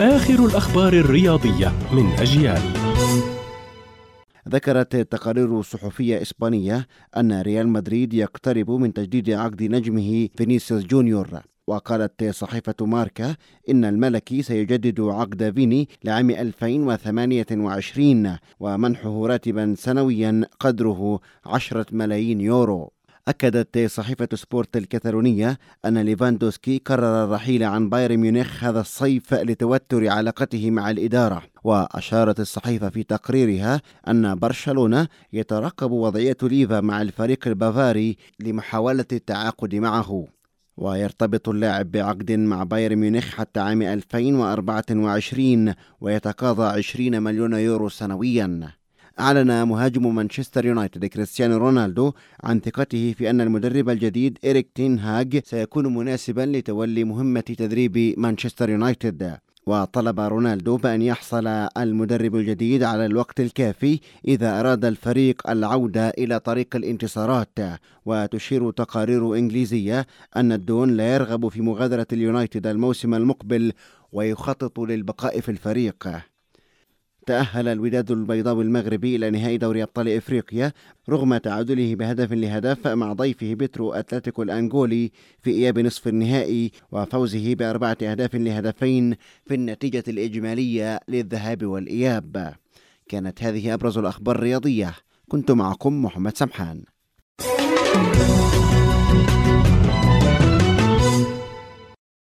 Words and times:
آخر 0.00 0.46
الأخبار 0.46 0.92
الرياضية 0.92 1.72
من 1.92 2.06
أجيال. 2.06 2.62
ذكرت 4.48 4.96
تقارير 4.96 5.62
صحفية 5.62 6.22
إسبانية 6.22 6.86
أن 7.16 7.40
ريال 7.40 7.68
مدريد 7.68 8.14
يقترب 8.14 8.70
من 8.70 8.92
تجديد 8.92 9.30
عقد 9.30 9.62
نجمه 9.62 10.28
فينيسيوس 10.36 10.82
جونيور. 10.82 11.28
وقالت 11.66 12.24
صحيفة 12.24 12.74
ماركا 12.80 13.34
إن 13.70 13.84
الملكي 13.84 14.42
سيجدد 14.42 15.00
عقد 15.00 15.52
فيني 15.54 15.88
لعام 16.04 16.30
2028 16.30 18.36
ومنحه 18.60 19.26
راتبا 19.26 19.74
سنويا 19.78 20.44
قدره 20.60 21.20
10 21.46 21.86
ملايين 21.92 22.40
يورو. 22.40 22.92
أكدت 23.28 23.78
صحيفة 23.78 24.28
سبورت 24.34 24.76
الكتالونية 24.76 25.58
أن 25.84 25.98
ليفاندوسكي 25.98 26.78
قرر 26.84 27.24
الرحيل 27.24 27.64
عن 27.64 27.88
بايرن 27.88 28.16
ميونخ 28.16 28.64
هذا 28.64 28.80
الصيف 28.80 29.34
لتوتر 29.34 30.08
علاقته 30.08 30.70
مع 30.70 30.90
الإدارة. 30.90 31.42
وأشارت 31.64 32.40
الصحيفة 32.40 32.88
في 32.88 33.02
تقريرها 33.02 33.80
أن 34.08 34.34
برشلونة 34.34 35.08
يترقب 35.32 35.90
وضعية 35.90 36.36
ليفا 36.42 36.80
مع 36.80 37.02
الفريق 37.02 37.48
البافاري 37.48 38.16
لمحاولة 38.40 39.06
التعاقد 39.12 39.74
معه. 39.74 40.26
ويرتبط 40.76 41.48
اللاعب 41.48 41.90
بعقد 41.90 42.32
مع 42.32 42.62
بايرن 42.62 42.96
ميونخ 42.96 43.24
حتى 43.24 43.60
عام 43.60 43.82
2024 43.82 45.74
ويتقاضى 46.00 46.78
20 46.78 47.22
مليون 47.22 47.52
يورو 47.52 47.88
سنويا. 47.88 48.72
أعلن 49.20 49.62
مهاجم 49.62 50.14
مانشستر 50.14 50.66
يونايتد 50.66 51.04
كريستيانو 51.04 51.56
رونالدو 51.56 52.12
عن 52.44 52.60
ثقته 52.60 53.14
في 53.18 53.30
أن 53.30 53.40
المدرب 53.40 53.88
الجديد 53.88 54.38
إريك 54.44 54.68
تين 54.74 54.98
هاج 54.98 55.42
سيكون 55.44 55.94
مناسبا 55.94 56.40
لتولي 56.40 57.04
مهمة 57.04 57.40
تدريب 57.40 58.14
مانشستر 58.18 58.70
يونايتد. 58.70 59.36
وطلب 59.66 60.20
رونالدو 60.20 60.76
بأن 60.76 61.02
يحصل 61.02 61.46
المدرب 61.76 62.36
الجديد 62.36 62.82
على 62.82 63.06
الوقت 63.06 63.40
الكافي 63.40 64.00
إذا 64.28 64.60
أراد 64.60 64.84
الفريق 64.84 65.50
العودة 65.50 66.08
إلى 66.08 66.40
طريق 66.40 66.76
الانتصارات. 66.76 67.58
وتشير 68.06 68.70
تقارير 68.70 69.34
إنجليزية 69.34 70.06
أن 70.36 70.52
الدون 70.52 70.90
لا 70.90 71.14
يرغب 71.14 71.48
في 71.48 71.62
مغادرة 71.62 72.06
اليونايتد 72.12 72.66
الموسم 72.66 73.14
المقبل 73.14 73.72
ويخطط 74.12 74.80
للبقاء 74.80 75.40
في 75.40 75.48
الفريق. 75.48 76.08
تأهل 77.26 77.68
الوداد 77.68 78.10
البيضاوي 78.10 78.64
المغربي 78.64 79.16
إلى 79.16 79.30
نهائي 79.30 79.58
دوري 79.58 79.82
أبطال 79.82 80.08
إفريقيا 80.08 80.72
رغم 81.08 81.36
تعادله 81.36 81.94
بهدف 81.94 82.32
لهدف 82.32 82.86
مع 82.86 83.12
ضيفه 83.12 83.54
بترو 83.54 83.92
أتلتيكو 83.92 84.42
الأنغولي 84.42 85.10
في 85.42 85.50
إياب 85.50 85.78
نصف 85.78 86.08
النهائي 86.08 86.70
وفوزه 86.92 87.54
بأربعة 87.54 87.96
أهداف 88.02 88.34
لهدفين 88.34 89.14
في 89.46 89.54
النتيجة 89.54 90.04
الإجمالية 90.08 91.00
للذهاب 91.08 91.66
والإياب. 91.66 92.54
كانت 93.08 93.42
هذه 93.42 93.74
أبرز 93.74 93.98
الأخبار 93.98 94.36
الرياضية. 94.36 94.94
كنت 95.28 95.50
معكم 95.50 96.04
محمد 96.04 96.36
سمحان. 96.36 96.82